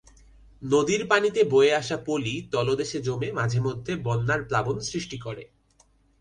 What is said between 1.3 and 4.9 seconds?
বয়ে আসা পলি তলদেশে জমে মাঝেমধ্যে বন্যার প্লাবন